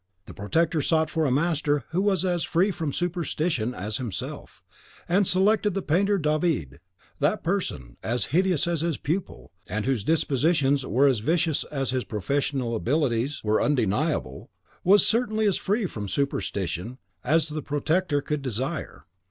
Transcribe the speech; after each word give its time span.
The 0.25 0.33
protector 0.33 0.81
sought 0.81 1.11
for 1.11 1.25
a 1.25 1.31
master 1.31 1.83
who 1.89 2.01
was 2.01 2.25
as 2.25 2.43
free 2.43 2.71
from 2.71 2.91
"superstition" 2.91 3.75
as 3.75 3.97
himself, 3.97 4.63
and 5.07 5.27
selected 5.27 5.75
the 5.75 5.83
painter 5.83 6.17
David. 6.17 6.79
That 7.19 7.43
person, 7.43 7.97
as 8.01 8.25
hideous 8.33 8.65
as 8.65 8.81
his 8.81 8.97
pupil, 8.97 9.51
and 9.69 9.85
whose 9.85 10.03
dispositions 10.03 10.83
were 10.83 11.05
as 11.05 11.19
vicious 11.19 11.65
as 11.65 11.91
his 11.91 12.03
professional 12.03 12.75
abilities 12.75 13.43
were 13.43 13.61
undeniable, 13.61 14.49
was 14.83 15.05
certainly 15.05 15.45
as 15.45 15.57
free 15.57 15.85
from 15.85 16.07
"superstition" 16.09 16.97
as 17.23 17.49
the 17.49 17.61
protector 17.61 18.23
could 18.23 18.41
desire. 18.41 19.05